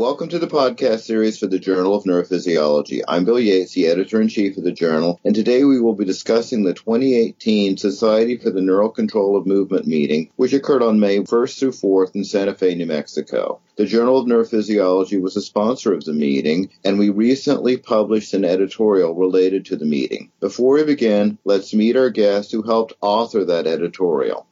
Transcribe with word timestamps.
Welcome 0.00 0.30
to 0.30 0.38
the 0.38 0.46
podcast 0.46 1.00
series 1.00 1.38
for 1.38 1.46
the 1.46 1.58
Journal 1.58 1.94
of 1.94 2.04
Neurophysiology. 2.04 3.02
I'm 3.06 3.26
Bill 3.26 3.38
Yates, 3.38 3.74
the 3.74 3.88
editor 3.88 4.18
in 4.18 4.28
chief 4.28 4.56
of 4.56 4.64
the 4.64 4.72
journal, 4.72 5.20
and 5.26 5.34
today 5.34 5.62
we 5.64 5.78
will 5.78 5.92
be 5.92 6.06
discussing 6.06 6.62
the 6.62 6.72
2018 6.72 7.76
Society 7.76 8.38
for 8.38 8.48
the 8.48 8.62
Neural 8.62 8.88
Control 8.88 9.36
of 9.36 9.46
Movement 9.46 9.86
meeting, 9.86 10.30
which 10.36 10.54
occurred 10.54 10.82
on 10.82 11.00
May 11.00 11.18
1st 11.18 11.58
through 11.58 11.72
4th 11.72 12.14
in 12.14 12.24
Santa 12.24 12.54
Fe, 12.54 12.76
New 12.76 12.86
Mexico. 12.86 13.60
The 13.76 13.84
Journal 13.84 14.16
of 14.16 14.26
Neurophysiology 14.26 15.20
was 15.20 15.36
a 15.36 15.42
sponsor 15.42 15.92
of 15.92 16.04
the 16.04 16.14
meeting, 16.14 16.70
and 16.82 16.98
we 16.98 17.10
recently 17.10 17.76
published 17.76 18.32
an 18.32 18.46
editorial 18.46 19.14
related 19.14 19.66
to 19.66 19.76
the 19.76 19.84
meeting. 19.84 20.30
Before 20.40 20.76
we 20.76 20.84
begin, 20.84 21.36
let's 21.44 21.74
meet 21.74 21.98
our 21.98 22.08
guest 22.08 22.52
who 22.52 22.62
helped 22.62 22.94
author 23.02 23.44
that 23.44 23.66
editorial. 23.66 24.46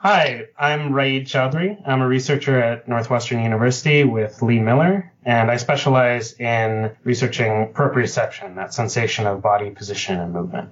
Hi, 0.00 0.46
I'm 0.56 0.92
Raeed 0.92 1.26
Chowdhury. 1.26 1.82
I'm 1.84 2.02
a 2.02 2.06
researcher 2.06 2.56
at 2.56 2.86
Northwestern 2.86 3.42
University 3.42 4.04
with 4.04 4.40
Lee 4.40 4.60
Miller, 4.60 5.12
and 5.24 5.50
I 5.50 5.56
specialize 5.56 6.34
in 6.34 6.92
researching 7.02 7.72
proprioception, 7.72 8.54
that 8.54 8.72
sensation 8.72 9.26
of 9.26 9.42
body 9.42 9.70
position 9.70 10.20
and 10.20 10.32
movement. 10.32 10.70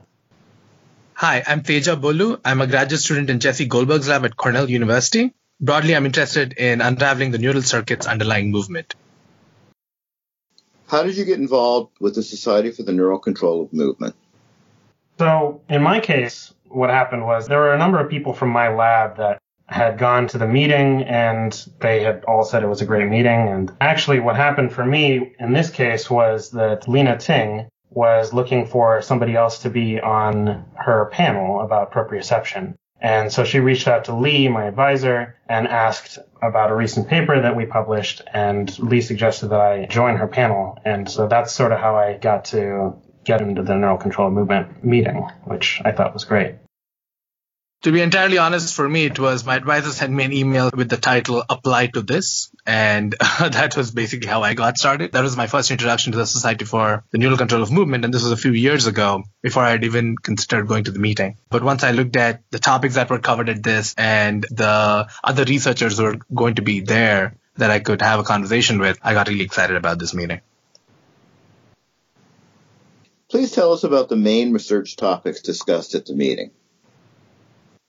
Hi, 1.15 1.43
I'm 1.45 1.65
Teja 1.65 1.97
Bollu. 1.97 2.39
I'm 2.45 2.61
a 2.61 2.69
graduate 2.69 3.01
student 3.01 3.29
in 3.29 3.41
Jesse 3.41 3.67
Goldberg's 3.67 4.07
lab 4.07 4.25
at 4.25 4.37
Cornell 4.37 4.71
University. 4.71 5.35
Broadly, 5.61 5.97
I'm 5.97 6.07
interested 6.07 6.53
in 6.53 6.81
unraveling 6.81 7.33
the 7.33 7.39
neural 7.39 7.63
circuits 7.63 8.07
underlying 8.07 8.53
movement. 8.53 8.95
How 10.87 11.03
did 11.03 11.17
you 11.17 11.25
get 11.25 11.41
involved 11.41 11.91
with 11.99 12.15
the 12.15 12.23
Society 12.23 12.71
for 12.71 12.85
the 12.85 12.93
Neural 12.93 13.19
Control 13.19 13.63
of 13.63 13.73
Movement? 13.73 14.15
So, 15.19 15.63
in 15.69 15.83
my 15.83 15.99
case, 15.99 16.53
what 16.69 16.91
happened 16.91 17.25
was 17.25 17.47
there 17.47 17.59
were 17.59 17.75
a 17.75 17.79
number 17.79 17.99
of 17.99 18.11
people 18.11 18.33
from 18.33 18.51
my 18.51 18.75
lab 18.75 19.17
that 19.17 19.41
had 19.69 19.99
gone 19.99 20.29
to 20.29 20.39
the 20.39 20.47
meeting 20.47 21.03
and 21.03 21.67
they 21.81 22.03
had 22.03 22.25
all 22.25 22.45
said 22.45 22.63
it 22.63 22.69
was 22.69 22.83
a 22.83 22.87
great 22.87 23.09
meeting. 23.09 23.49
And 23.49 23.73
actually, 23.81 24.21
what 24.21 24.37
happened 24.37 24.73
for 24.73 24.85
me 24.85 25.35
in 25.39 25.53
this 25.53 25.71
case 25.71 26.09
was 26.09 26.51
that 26.53 26.89
Lena 26.89 27.19
Ting 27.19 27.69
was 27.91 28.33
looking 28.33 28.67
for 28.67 29.03
somebody 29.03 29.35
else 29.35 29.61
to 29.61 29.71
be 29.71 30.01
on 30.01 30.65
her 30.75 31.07
panel 31.07 31.61
about 31.61 31.93
proprioception. 31.93 32.75
And 33.01 33.33
so 33.33 33.45
she 33.45 33.61
reached 33.61 33.89
out 33.89 34.05
to 34.05 34.15
Lee, 34.15 34.49
my 34.49 34.65
advisor, 34.65 35.37
and 35.49 35.69
asked 35.69 36.19
about 36.43 36.71
a 36.71 36.75
recent 36.75 37.09
paper 37.09 37.41
that 37.43 37.57
we 37.57 37.67
published. 37.67 38.23
And 38.33 38.77
Lee 38.79 39.01
suggested 39.01 39.49
that 39.49 39.61
I 39.61 39.87
join 39.87 40.17
her 40.17 40.27
panel. 40.27 40.79
And 40.85 41.11
so 41.11 41.27
that's 41.27 41.53
sort 41.53 41.73
of 41.73 41.79
how 41.79 41.97
I 41.97 42.17
got 42.17 42.47
to 42.47 42.95
get 43.27 43.43
into 43.43 43.63
the 43.63 43.77
neural 43.77 43.99
control 43.99 44.29
of 44.29 44.35
movement 44.35 44.85
meeting, 44.85 45.29
which 45.45 45.83
I 45.85 45.93
thought 45.93 46.15
was 46.15 46.25
great. 46.25 46.55
To 47.83 47.93
be 47.93 48.01
entirely 48.01 48.39
honest, 48.39 48.75
for 48.75 48.89
me, 48.89 49.05
it 49.05 49.19
was 49.19 49.45
my 49.45 49.55
advisor 49.55 49.91
sent 49.91 50.13
me 50.13 50.25
an 50.25 50.33
email 50.33 50.71
with 50.75 50.89
the 50.89 50.97
title 50.97 51.45
Apply 51.49 51.89
to 51.89 52.03
This. 52.03 52.51
And 52.65 53.15
that 53.39 53.77
was 53.77 53.91
basically 53.91 54.27
how 54.29 54.43
I 54.43 54.55
got 54.55 54.79
started. 54.79 55.13
That 55.13 55.23
was 55.23 55.37
my 55.37 55.47
first 55.47 55.71
introduction 55.71 56.13
to 56.13 56.19
the 56.19 56.27
Society 56.27 56.65
for 56.65 57.05
the 57.11 57.19
Neural 57.19 57.37
Control 57.37 57.63
of 57.63 57.71
Movement. 57.71 58.05
And 58.05 58.15
this 58.15 58.23
was 58.23 58.33
a 58.33 58.37
few 58.37 58.53
years 58.53 58.87
ago 58.87 59.23
before 59.43 59.63
I 59.63 59.71
had 59.71 59.85
even 59.85 60.17
considered 60.17 60.67
going 60.67 60.85
to 60.85 60.91
the 60.91 60.99
meeting. 60.99 61.37
But 61.51 61.63
once 61.63 61.85
I 61.85 61.91
looked 61.91 62.17
at 62.17 62.43
the 62.51 62.59
topics 62.59 62.95
that 62.95 63.11
were 63.11 63.19
covered 63.19 63.51
at 63.51 63.63
this 63.63 63.95
and 63.99 64.43
the 64.51 65.09
other 65.23 65.45
researchers 65.45 65.99
who 65.99 66.05
were 66.05 66.19
going 66.35 66.55
to 66.55 66.63
be 66.63 66.81
there 66.81 67.37
that 67.57 67.71
I 67.71 67.79
could 67.79 68.01
have 68.01 68.21
a 68.21 68.25
conversation 68.25 68.79
with, 68.79 68.99
I 69.03 69.13
got 69.13 69.29
really 69.29 69.45
excited 69.45 69.77
about 69.77 69.99
this 69.99 70.15
meeting. 70.15 70.41
Please 73.37 73.53
tell 73.53 73.75
us 73.75 73.85
about 73.85 74.09
the 74.09 74.17
main 74.17 74.55
research 74.55 74.97
topics 74.97 75.43
discussed 75.43 75.95
at 75.95 76.07
the 76.07 76.15
meeting 76.15 76.53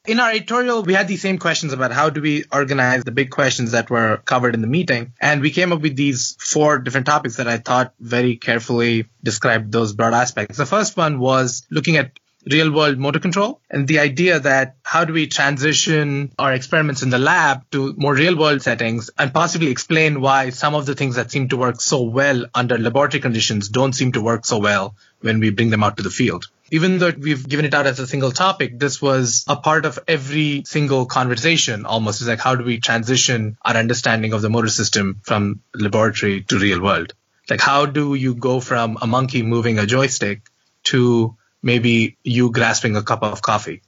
in 0.07 0.21
our 0.21 0.31
editorial, 0.31 0.83
we 0.83 0.93
had 0.93 1.07
these 1.07 1.21
same 1.21 1.37
questions 1.37 1.73
about 1.73 1.91
how 1.91 2.09
do 2.09 2.21
we 2.21 2.45
organize 2.51 3.03
the 3.03 3.11
big 3.11 3.29
questions 3.29 3.71
that 3.71 3.89
were 3.89 4.17
covered 4.23 4.55
in 4.55 4.61
the 4.61 4.67
meeting. 4.67 5.11
And 5.19 5.41
we 5.41 5.51
came 5.51 5.73
up 5.73 5.81
with 5.81 5.97
these 5.97 6.37
four 6.39 6.79
different 6.79 7.05
topics 7.05 7.35
that 7.37 7.47
I 7.47 7.57
thought 7.57 7.93
very 7.99 8.37
carefully 8.37 9.09
described 9.21 9.71
those 9.71 9.93
broad 9.93 10.13
aspects. 10.13 10.57
The 10.57 10.65
first 10.65 10.95
one 10.95 11.19
was 11.19 11.67
looking 11.69 11.97
at 11.97 12.11
real 12.51 12.71
world 12.71 12.97
motor 12.97 13.19
control 13.19 13.59
and 13.69 13.87
the 13.87 13.99
idea 13.99 14.39
that 14.39 14.75
how 14.83 15.05
do 15.05 15.13
we 15.13 15.27
transition 15.27 16.31
our 16.39 16.53
experiments 16.53 17.03
in 17.03 17.09
the 17.09 17.17
lab 17.17 17.69
to 17.71 17.93
more 17.97 18.13
real 18.13 18.37
world 18.37 18.61
settings 18.61 19.09
and 19.17 19.33
possibly 19.33 19.69
explain 19.69 20.21
why 20.21 20.49
some 20.49 20.75
of 20.75 20.85
the 20.85 20.95
things 20.95 21.15
that 21.15 21.31
seem 21.31 21.49
to 21.49 21.57
work 21.57 21.81
so 21.81 22.01
well 22.03 22.45
under 22.53 22.77
laboratory 22.77 23.21
conditions 23.21 23.69
don't 23.69 23.93
seem 23.93 24.11
to 24.11 24.21
work 24.21 24.45
so 24.45 24.59
well 24.59 24.95
when 25.21 25.39
we 25.39 25.49
bring 25.49 25.69
them 25.69 25.83
out 25.83 25.97
to 25.97 26.03
the 26.03 26.09
field 26.09 26.47
even 26.71 26.97
though 26.97 27.11
we've 27.17 27.47
given 27.47 27.65
it 27.65 27.73
out 27.73 27.87
as 27.87 27.99
a 27.99 28.07
single 28.07 28.31
topic, 28.31 28.77
this 28.77 29.01
was 29.01 29.45
a 29.47 29.55
part 29.55 29.85
of 29.85 29.99
every 30.07 30.63
single 30.65 31.05
conversation 31.05 31.85
almost. 31.85 32.21
It's 32.21 32.27
like, 32.27 32.39
how 32.39 32.55
do 32.55 32.63
we 32.63 32.79
transition 32.79 33.57
our 33.63 33.75
understanding 33.75 34.33
of 34.33 34.41
the 34.41 34.49
motor 34.49 34.67
system 34.67 35.21
from 35.23 35.61
laboratory 35.73 36.41
to 36.43 36.59
real 36.59 36.81
world? 36.81 37.13
Like, 37.49 37.61
how 37.61 37.85
do 37.85 38.15
you 38.15 38.35
go 38.35 38.59
from 38.59 38.97
a 39.01 39.07
monkey 39.07 39.43
moving 39.43 39.79
a 39.79 39.85
joystick 39.85 40.41
to 40.85 41.37
maybe 41.61 42.17
you 42.23 42.51
grasping 42.51 42.95
a 42.95 43.03
cup 43.03 43.23
of 43.23 43.41
coffee? 43.41 43.81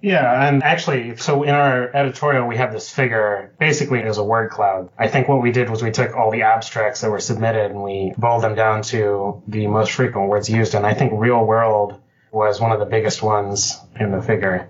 Yeah, 0.00 0.46
and 0.48 0.62
actually, 0.62 1.16
so 1.16 1.42
in 1.42 1.54
our 1.54 1.94
editorial, 1.94 2.46
we 2.46 2.56
have 2.56 2.72
this 2.72 2.88
figure. 2.88 3.52
Basically, 3.58 3.98
it 3.98 4.06
is 4.06 4.18
a 4.18 4.22
word 4.22 4.50
cloud. 4.50 4.90
I 4.96 5.08
think 5.08 5.26
what 5.26 5.42
we 5.42 5.50
did 5.50 5.70
was 5.70 5.82
we 5.82 5.90
took 5.90 6.14
all 6.14 6.30
the 6.30 6.42
abstracts 6.42 7.00
that 7.00 7.10
were 7.10 7.18
submitted 7.18 7.72
and 7.72 7.82
we 7.82 8.14
boiled 8.16 8.44
them 8.44 8.54
down 8.54 8.82
to 8.82 9.42
the 9.48 9.66
most 9.66 9.90
frequent 9.92 10.28
words 10.28 10.48
used. 10.48 10.74
And 10.74 10.86
I 10.86 10.94
think 10.94 11.12
real 11.14 11.44
world 11.44 12.00
was 12.30 12.60
one 12.60 12.70
of 12.70 12.78
the 12.78 12.86
biggest 12.86 13.22
ones 13.22 13.76
in 13.98 14.12
the 14.12 14.22
figure. 14.22 14.68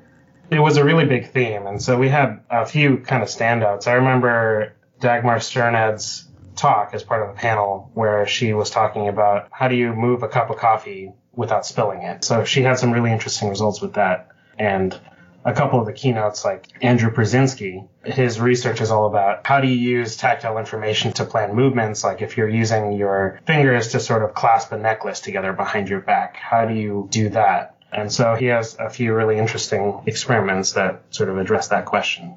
It 0.51 0.61
was 0.61 0.79
a 0.79 0.85
really 0.85 1.05
big 1.05 1.31
theme. 1.31 1.67
And 1.67 1.83
so 1.83 1.99
we 1.99 2.09
had 2.09 2.41
a 2.49 2.65
few 2.65 2.99
kind 2.99 3.23
of 3.23 3.29
standouts. 3.29 3.87
I 3.87 3.95
remember 3.95 4.77
Dagmar 5.01 5.41
Sternad's 5.41 6.27
talk 6.57 6.95
as 6.95 7.03
part 7.03 7.23
of 7.23 7.37
a 7.37 7.39
panel 7.39 7.91
where 7.93 8.27
she 8.27 8.55
was 8.55 8.71
talking 8.71 9.09
about 9.09 9.49
how 9.51 9.69
do 9.69 9.77
you 9.77 9.93
move 9.93 10.23
a 10.23 10.29
cup 10.29 10.49
of 10.49 10.57
coffee 10.57 11.13
without 11.39 11.65
spilling 11.65 12.03
it. 12.03 12.25
So 12.25 12.45
she 12.45 12.63
had 12.63 12.81
some 12.81 12.91
really 12.91 13.13
interesting 13.13 13.49
results 13.49 13.81
with 13.81 13.95
that. 13.95 14.29
And 14.59 14.99
a 15.45 15.53
couple 15.53 15.79
of 15.79 15.87
the 15.87 15.93
keynotes, 15.93 16.45
like 16.45 16.67
Andrew 16.83 17.13
Pruszynski, 17.13 17.87
his 18.05 18.41
research 18.41 18.81
is 18.81 18.91
all 18.91 19.07
about 19.07 19.47
how 19.47 19.61
do 19.61 19.69
you 19.69 19.77
use 19.77 20.17
tactile 20.17 20.59
information 20.59 21.13
to 21.13 21.25
plan 21.25 21.55
movements. 21.55 22.03
Like 22.03 22.23
if 22.23 22.37
you're 22.37 22.49
using 22.49 22.91
your 22.91 23.41
fingers 23.47 23.93
to 23.93 24.01
sort 24.01 24.25
of 24.25 24.35
clasp 24.35 24.73
a 24.73 24.79
necklace 24.79 25.21
together 25.21 25.53
behind 25.53 25.89
your 25.89 26.01
back, 26.01 26.35
how 26.35 26.67
do 26.67 26.75
you 26.75 27.07
do 27.09 27.29
that? 27.29 27.77
And 27.93 28.13
so 28.13 28.35
he 28.35 28.47
has 28.47 28.77
a 28.77 28.91
few 28.91 29.15
really 29.15 29.39
interesting 29.39 30.03
experiments 30.07 30.73
that 30.73 31.05
sort 31.11 31.29
of 31.29 31.39
address 31.39 31.69
that 31.69 31.85
question. 31.85 32.37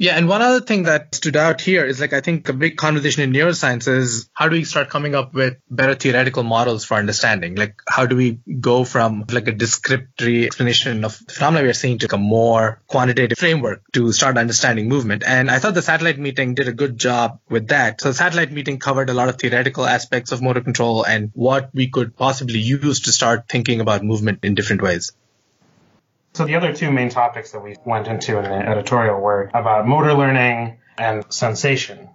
Yeah, 0.00 0.16
and 0.16 0.28
one 0.28 0.40
other 0.40 0.62
thing 0.62 0.84
that 0.84 1.14
stood 1.14 1.36
out 1.36 1.60
here 1.60 1.84
is 1.84 2.00
like 2.00 2.14
I 2.14 2.22
think 2.22 2.48
a 2.48 2.54
big 2.54 2.78
conversation 2.78 3.22
in 3.22 3.34
neuroscience 3.34 3.86
is 3.86 4.30
how 4.32 4.48
do 4.48 4.56
we 4.56 4.64
start 4.64 4.88
coming 4.88 5.14
up 5.14 5.34
with 5.34 5.58
better 5.68 5.94
theoretical 5.94 6.42
models 6.42 6.86
for 6.86 6.94
understanding? 6.94 7.54
Like 7.54 7.74
how 7.86 8.06
do 8.06 8.16
we 8.16 8.40
go 8.60 8.84
from 8.84 9.26
like 9.30 9.46
a 9.46 9.52
descriptory 9.52 10.46
explanation 10.46 11.04
of 11.04 11.18
the 11.26 11.34
phenomena 11.34 11.64
we 11.64 11.68
are 11.68 11.74
seeing 11.74 11.98
to 11.98 12.14
a 12.14 12.16
more 12.16 12.80
quantitative 12.86 13.36
framework 13.36 13.82
to 13.92 14.10
start 14.12 14.38
understanding 14.38 14.88
movement? 14.88 15.22
And 15.26 15.50
I 15.50 15.58
thought 15.58 15.74
the 15.74 15.82
satellite 15.82 16.18
meeting 16.18 16.54
did 16.54 16.66
a 16.66 16.72
good 16.72 16.96
job 16.96 17.38
with 17.50 17.68
that. 17.68 18.00
So 18.00 18.08
the 18.08 18.14
satellite 18.14 18.52
meeting 18.52 18.78
covered 18.78 19.10
a 19.10 19.14
lot 19.14 19.28
of 19.28 19.36
theoretical 19.36 19.84
aspects 19.84 20.32
of 20.32 20.40
motor 20.40 20.62
control 20.62 21.04
and 21.04 21.30
what 21.34 21.68
we 21.74 21.88
could 21.88 22.16
possibly 22.16 22.60
use 22.60 23.00
to 23.00 23.12
start 23.12 23.50
thinking 23.50 23.82
about 23.82 24.02
movement 24.02 24.38
in 24.44 24.54
different 24.54 24.80
ways. 24.80 25.12
So 26.40 26.46
the 26.46 26.54
other 26.54 26.72
two 26.72 26.90
main 26.90 27.10
topics 27.10 27.52
that 27.52 27.62
we 27.62 27.76
went 27.84 28.08
into 28.08 28.38
in 28.38 28.44
the 28.44 28.66
editorial 28.66 29.20
were 29.20 29.50
about 29.52 29.86
motor 29.86 30.14
learning 30.14 30.78
and 30.96 31.22
sensation. 31.28 32.08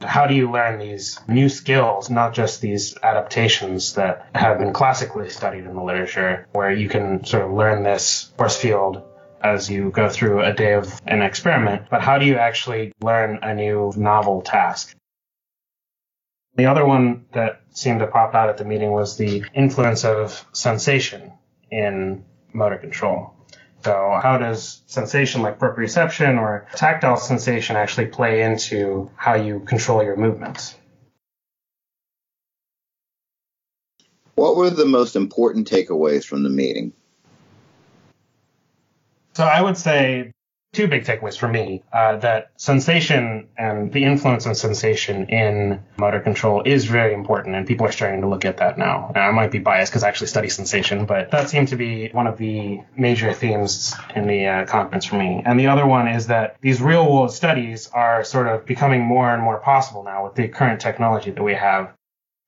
How 0.00 0.28
do 0.28 0.34
you 0.34 0.48
learn 0.48 0.78
these 0.78 1.18
new 1.26 1.48
skills, 1.48 2.08
not 2.08 2.32
just 2.32 2.60
these 2.60 2.96
adaptations 3.02 3.94
that 3.94 4.30
have 4.32 4.60
been 4.60 4.72
classically 4.72 5.28
studied 5.28 5.64
in 5.64 5.74
the 5.74 5.82
literature, 5.82 6.46
where 6.52 6.70
you 6.70 6.88
can 6.88 7.24
sort 7.24 7.46
of 7.46 7.50
learn 7.50 7.82
this 7.82 8.32
force 8.38 8.56
field 8.56 9.02
as 9.42 9.68
you 9.68 9.90
go 9.90 10.08
through 10.08 10.44
a 10.44 10.52
day 10.52 10.74
of 10.74 11.00
an 11.08 11.22
experiment, 11.22 11.86
but 11.90 12.00
how 12.00 12.18
do 12.18 12.26
you 12.26 12.36
actually 12.36 12.92
learn 13.02 13.40
a 13.42 13.56
new 13.56 13.92
novel 13.96 14.40
task? 14.42 14.94
The 16.54 16.66
other 16.66 16.86
one 16.86 17.24
that 17.32 17.62
seemed 17.70 17.98
to 17.98 18.06
pop 18.06 18.36
out 18.36 18.50
at 18.50 18.56
the 18.56 18.64
meeting 18.64 18.92
was 18.92 19.16
the 19.16 19.42
influence 19.52 20.04
of 20.04 20.46
sensation 20.52 21.32
in 21.70 22.24
motor 22.52 22.76
control. 22.78 23.34
So 23.82 24.18
how 24.22 24.36
does 24.36 24.82
sensation 24.86 25.42
like 25.42 25.58
proprioception 25.58 26.38
or 26.38 26.68
tactile 26.74 27.16
sensation 27.16 27.76
actually 27.76 28.06
play 28.06 28.42
into 28.42 29.10
how 29.16 29.34
you 29.34 29.60
control 29.60 30.02
your 30.02 30.16
movements? 30.16 30.76
What 34.34 34.56
were 34.56 34.70
the 34.70 34.86
most 34.86 35.16
important 35.16 35.70
takeaways 35.70 36.24
from 36.24 36.42
the 36.42 36.50
meeting? 36.50 36.92
So 39.34 39.44
I 39.44 39.62
would 39.62 39.76
say 39.76 40.32
two 40.72 40.86
big 40.86 41.04
takeaways 41.04 41.36
for 41.36 41.48
me 41.48 41.82
uh, 41.92 42.16
that 42.18 42.52
sensation 42.56 43.48
and 43.58 43.92
the 43.92 44.04
influence 44.04 44.46
of 44.46 44.56
sensation 44.56 45.28
in 45.28 45.82
motor 45.98 46.20
control 46.20 46.62
is 46.64 46.84
very 46.84 47.12
important 47.12 47.56
and 47.56 47.66
people 47.66 47.86
are 47.86 47.92
starting 47.92 48.20
to 48.20 48.28
look 48.28 48.44
at 48.44 48.58
that 48.58 48.78
now. 48.78 49.10
And 49.14 49.18
i 49.18 49.30
might 49.32 49.50
be 49.50 49.58
biased 49.58 49.90
because 49.90 50.04
i 50.04 50.08
actually 50.08 50.28
study 50.28 50.48
sensation 50.48 51.06
but 51.06 51.32
that 51.32 51.50
seemed 51.50 51.68
to 51.68 51.76
be 51.76 52.10
one 52.10 52.28
of 52.28 52.38
the 52.38 52.80
major 52.96 53.32
themes 53.32 53.94
in 54.14 54.26
the 54.28 54.46
uh, 54.46 54.66
conference 54.66 55.06
for 55.06 55.16
me. 55.16 55.42
And 55.44 55.58
the 55.58 55.66
other 55.66 55.86
one 55.86 56.06
is 56.06 56.28
that 56.28 56.56
these 56.60 56.80
real 56.80 57.12
world 57.12 57.32
studies 57.32 57.88
are 57.92 58.22
sort 58.22 58.46
of 58.46 58.64
becoming 58.64 59.02
more 59.02 59.32
and 59.34 59.42
more 59.42 59.58
possible 59.58 60.04
now 60.04 60.24
with 60.24 60.36
the 60.36 60.46
current 60.48 60.80
technology 60.80 61.32
that 61.32 61.42
we 61.42 61.54
have. 61.54 61.92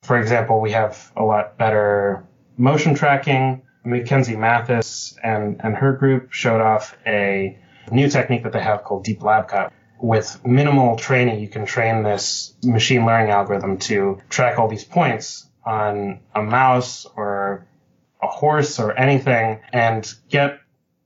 For 0.03 0.19
example 0.21 0.61
we 0.61 0.71
have 0.73 1.11
a 1.17 1.25
lot 1.25 1.59
better 1.59 2.25
motion 2.57 2.95
tracking. 2.95 3.63
Mackenzie 3.85 4.37
Mathis 4.37 5.19
and, 5.25 5.61
and 5.65 5.75
her 5.75 5.93
group 5.95 6.33
showed 6.33 6.61
off 6.61 6.97
a 7.05 7.59
new 7.91 8.09
technique 8.09 8.45
that 8.45 8.53
they 8.53 8.63
have 8.63 8.85
called 8.85 9.05
DeepLabCut. 9.05 9.71
With 10.01 10.45
minimal 10.45 10.97
training, 10.97 11.41
you 11.41 11.49
can 11.49 11.65
train 11.65 12.03
this 12.03 12.55
machine 12.65 13.07
learning 13.07 13.31
algorithm 13.31 13.79
to 13.79 14.21
track 14.29 14.59
all 14.59 14.69
these 14.69 14.85
points 14.85 15.47
on 15.65 16.21
a 16.35 16.43
mouse 16.43 17.07
or 17.17 17.67
a 18.21 18.27
horse 18.27 18.79
or 18.81 18.93
anything 18.99 19.61
and 19.73 20.13
get 20.29 20.59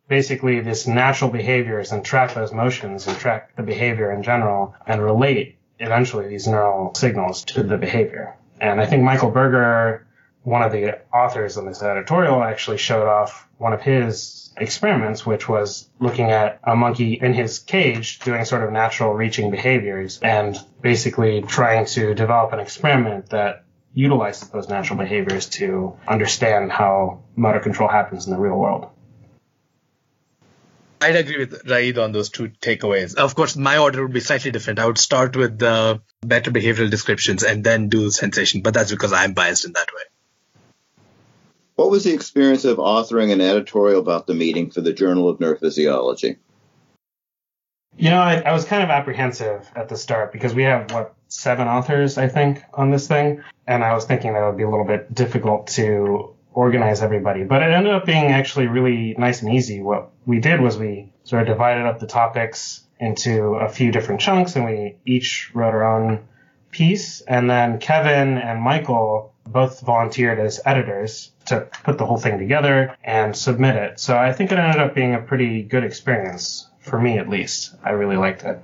basically 0.08 0.60
this 0.60 0.86
natural 0.86 1.30
behaviors 1.30 1.92
and 1.92 2.04
track 2.04 2.34
those 2.34 2.52
motions 2.52 3.06
and 3.06 3.16
track 3.18 3.54
the 3.56 3.62
behavior 3.62 4.12
in 4.12 4.22
general 4.22 4.74
and 4.86 5.02
relate 5.02 5.58
eventually 5.78 6.28
these 6.28 6.46
neural 6.46 6.94
signals 6.94 7.44
to 7.44 7.62
the 7.62 7.76
behavior. 7.76 8.36
And 8.60 8.80
I 8.80 8.86
think 8.86 9.02
Michael 9.02 9.30
Berger, 9.30 10.05
one 10.46 10.62
of 10.62 10.70
the 10.70 10.96
authors 11.12 11.56
on 11.56 11.66
this 11.66 11.82
editorial, 11.82 12.40
actually 12.40 12.78
showed 12.78 13.08
off 13.08 13.48
one 13.58 13.72
of 13.72 13.82
his 13.82 14.54
experiments, 14.56 15.26
which 15.26 15.48
was 15.48 15.90
looking 15.98 16.30
at 16.30 16.60
a 16.62 16.76
monkey 16.76 17.14
in 17.14 17.34
his 17.34 17.58
cage 17.58 18.20
doing 18.20 18.44
sort 18.44 18.62
of 18.62 18.70
natural 18.70 19.12
reaching 19.12 19.50
behaviors 19.50 20.20
and 20.22 20.56
basically 20.80 21.42
trying 21.42 21.84
to 21.84 22.14
develop 22.14 22.52
an 22.52 22.60
experiment 22.60 23.30
that 23.30 23.64
utilizes 23.92 24.48
those 24.50 24.68
natural 24.68 24.96
behaviors 24.96 25.46
to 25.46 25.96
understand 26.06 26.70
how 26.70 27.24
motor 27.34 27.58
control 27.58 27.88
happens 27.88 28.28
in 28.28 28.32
the 28.32 28.38
real 28.38 28.56
world. 28.56 28.86
I'd 31.00 31.16
agree 31.16 31.38
with 31.38 31.68
Raeed 31.68 31.98
on 31.98 32.12
those 32.12 32.30
two 32.30 32.50
takeaways. 32.50 33.16
Of 33.16 33.34
course, 33.34 33.56
my 33.56 33.78
order 33.78 34.02
would 34.02 34.12
be 34.12 34.20
slightly 34.20 34.52
different. 34.52 34.78
I 34.78 34.86
would 34.86 34.96
start 34.96 35.34
with 35.34 35.58
the 35.58 36.02
better 36.20 36.52
behavioral 36.52 36.88
descriptions 36.88 37.42
and 37.42 37.64
then 37.64 37.88
do 37.88 38.12
sensation, 38.12 38.60
but 38.60 38.74
that's 38.74 38.92
because 38.92 39.12
I'm 39.12 39.32
biased 39.32 39.64
in 39.64 39.72
that 39.72 39.88
way. 39.92 40.02
What 41.76 41.90
was 41.90 42.04
the 42.04 42.14
experience 42.14 42.64
of 42.64 42.78
authoring 42.78 43.32
an 43.32 43.42
editorial 43.42 44.00
about 44.00 44.26
the 44.26 44.34
meeting 44.34 44.70
for 44.70 44.80
the 44.80 44.94
Journal 44.94 45.28
of 45.28 45.38
Neurophysiology? 45.38 46.38
You 47.98 48.10
know, 48.10 48.20
I, 48.20 48.40
I, 48.40 48.52
was 48.52 48.64
kind 48.64 48.82
of 48.82 48.90
apprehensive 48.90 49.70
at 49.74 49.88
the 49.88 49.96
start 49.96 50.32
because 50.32 50.54
we 50.54 50.64
have, 50.64 50.90
what, 50.92 51.14
seven 51.28 51.68
authors, 51.68 52.18
I 52.18 52.28
think, 52.28 52.62
on 52.74 52.90
this 52.90 53.06
thing. 53.06 53.42
And 53.66 53.84
I 53.84 53.94
was 53.94 54.04
thinking 54.04 54.32
that 54.34 54.46
would 54.46 54.56
be 54.56 54.64
a 54.64 54.70
little 54.70 54.84
bit 54.86 55.14
difficult 55.14 55.68
to 55.68 56.34
organize 56.52 57.02
everybody. 57.02 57.44
But 57.44 57.62
it 57.62 57.72
ended 57.72 57.92
up 57.92 58.06
being 58.06 58.26
actually 58.26 58.66
really 58.66 59.14
nice 59.18 59.42
and 59.42 59.54
easy. 59.54 59.82
What 59.82 60.10
we 60.24 60.40
did 60.40 60.60
was 60.60 60.78
we 60.78 61.12
sort 61.24 61.42
of 61.42 61.48
divided 61.48 61.86
up 61.86 62.00
the 62.00 62.06
topics 62.06 62.82
into 62.98 63.54
a 63.54 63.68
few 63.68 63.92
different 63.92 64.22
chunks 64.22 64.56
and 64.56 64.64
we 64.64 64.96
each 65.04 65.50
wrote 65.54 65.74
our 65.74 65.84
own 65.84 66.26
piece. 66.70 67.20
And 67.20 67.50
then 67.50 67.78
Kevin 67.78 68.38
and 68.38 68.62
Michael 68.62 69.34
both 69.46 69.80
volunteered 69.80 70.38
as 70.38 70.60
editors 70.64 71.32
to 71.46 71.68
put 71.84 71.98
the 71.98 72.06
whole 72.06 72.18
thing 72.18 72.38
together 72.38 72.96
and 73.04 73.36
submit 73.36 73.76
it. 73.76 74.00
So 74.00 74.16
I 74.16 74.32
think 74.32 74.52
it 74.52 74.58
ended 74.58 74.80
up 74.80 74.94
being 74.94 75.14
a 75.14 75.20
pretty 75.20 75.62
good 75.62 75.84
experience 75.84 76.68
for 76.80 77.00
me, 77.00 77.18
at 77.18 77.28
least. 77.28 77.74
I 77.82 77.90
really 77.90 78.16
liked 78.16 78.42
it. 78.44 78.60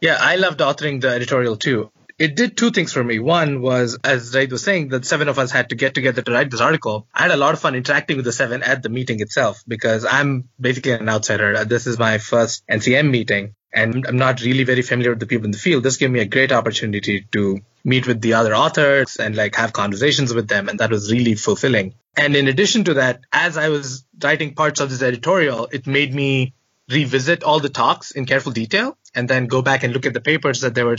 Yeah, 0.00 0.18
I 0.20 0.36
loved 0.36 0.60
authoring 0.60 1.00
the 1.00 1.08
editorial 1.10 1.56
too. 1.56 1.90
It 2.18 2.36
did 2.36 2.56
two 2.56 2.70
things 2.70 2.92
for 2.92 3.02
me. 3.02 3.18
One 3.18 3.62
was, 3.62 3.98
as 4.04 4.34
Raeed 4.34 4.52
was 4.52 4.62
saying, 4.62 4.88
that 4.88 5.04
seven 5.04 5.28
of 5.28 5.38
us 5.38 5.50
had 5.50 5.70
to 5.70 5.76
get 5.76 5.94
together 5.94 6.22
to 6.22 6.32
write 6.32 6.50
this 6.50 6.60
article. 6.60 7.08
I 7.12 7.22
had 7.22 7.30
a 7.30 7.36
lot 7.36 7.54
of 7.54 7.60
fun 7.60 7.74
interacting 7.74 8.16
with 8.16 8.24
the 8.24 8.32
seven 8.32 8.62
at 8.62 8.82
the 8.82 8.88
meeting 8.88 9.20
itself 9.20 9.62
because 9.66 10.04
I'm 10.04 10.48
basically 10.60 10.92
an 10.92 11.08
outsider. 11.08 11.64
This 11.64 11.86
is 11.86 11.98
my 11.98 12.18
first 12.18 12.64
NCM 12.70 13.10
meeting 13.10 13.54
and 13.72 14.04
I'm 14.06 14.16
not 14.16 14.42
really 14.42 14.64
very 14.64 14.82
familiar 14.82 15.10
with 15.10 15.20
the 15.20 15.26
people 15.26 15.46
in 15.46 15.50
the 15.50 15.58
field. 15.58 15.82
This 15.82 15.96
gave 15.96 16.10
me 16.10 16.20
a 16.20 16.26
great 16.26 16.52
opportunity 16.52 17.26
to 17.32 17.60
meet 17.84 18.06
with 18.06 18.20
the 18.20 18.34
other 18.34 18.54
authors 18.54 19.16
and 19.16 19.34
like 19.34 19.56
have 19.56 19.72
conversations 19.72 20.34
with 20.34 20.48
them. 20.48 20.68
And 20.68 20.78
that 20.80 20.90
was 20.90 21.10
really 21.10 21.34
fulfilling. 21.34 21.94
And 22.16 22.36
in 22.36 22.48
addition 22.48 22.84
to 22.84 22.94
that, 22.94 23.20
as 23.32 23.56
I 23.56 23.70
was 23.70 24.04
writing 24.22 24.54
parts 24.54 24.80
of 24.80 24.90
this 24.90 25.02
editorial, 25.02 25.68
it 25.72 25.86
made 25.86 26.14
me 26.14 26.52
revisit 26.90 27.42
all 27.42 27.60
the 27.60 27.70
talks 27.70 28.10
in 28.10 28.26
careful 28.26 28.52
detail 28.52 28.98
and 29.14 29.28
then 29.28 29.46
go 29.46 29.62
back 29.62 29.84
and 29.84 29.94
look 29.94 30.04
at 30.04 30.12
the 30.12 30.20
papers 30.20 30.60
that 30.60 30.74
they 30.74 30.84
were, 30.84 30.96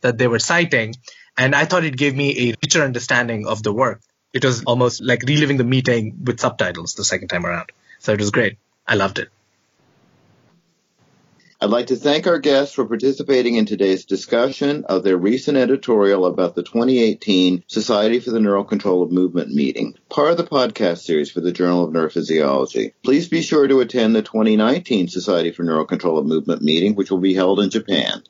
that 0.00 0.18
they 0.18 0.26
were 0.26 0.40
citing. 0.40 0.94
And 1.38 1.54
I 1.54 1.64
thought 1.64 1.84
it 1.84 1.96
gave 1.96 2.16
me 2.16 2.50
a 2.50 2.54
richer 2.62 2.82
understanding 2.82 3.46
of 3.46 3.62
the 3.62 3.72
work. 3.72 4.00
It 4.32 4.44
was 4.44 4.64
almost 4.64 5.02
like 5.02 5.22
reliving 5.22 5.58
the 5.58 5.64
meeting 5.64 6.24
with 6.24 6.40
subtitles 6.40 6.94
the 6.94 7.04
second 7.04 7.28
time 7.28 7.46
around. 7.46 7.70
So 8.00 8.12
it 8.12 8.18
was 8.18 8.30
great. 8.30 8.58
I 8.86 8.96
loved 8.96 9.18
it. 9.18 9.28
I'd 11.58 11.70
like 11.70 11.86
to 11.86 11.96
thank 11.96 12.26
our 12.26 12.38
guests 12.38 12.74
for 12.74 12.84
participating 12.84 13.54
in 13.54 13.64
today's 13.64 14.04
discussion 14.04 14.84
of 14.84 15.04
their 15.04 15.16
recent 15.16 15.56
editorial 15.56 16.26
about 16.26 16.54
the 16.54 16.62
2018 16.62 17.64
Society 17.66 18.20
for 18.20 18.30
the 18.30 18.40
Neural 18.40 18.62
Control 18.62 19.02
of 19.02 19.10
Movement 19.10 19.54
meeting, 19.54 19.94
part 20.10 20.32
of 20.32 20.36
the 20.36 20.44
podcast 20.44 20.98
series 20.98 21.30
for 21.30 21.40
the 21.40 21.52
Journal 21.52 21.84
of 21.84 21.94
Neurophysiology. 21.94 22.92
Please 23.02 23.28
be 23.28 23.40
sure 23.40 23.66
to 23.66 23.80
attend 23.80 24.14
the 24.14 24.20
2019 24.20 25.08
Society 25.08 25.50
for 25.50 25.62
Neural 25.62 25.86
Control 25.86 26.18
of 26.18 26.26
Movement 26.26 26.60
meeting, 26.60 26.94
which 26.94 27.10
will 27.10 27.20
be 27.20 27.32
held 27.32 27.58
in 27.60 27.70
Japan. 27.70 28.22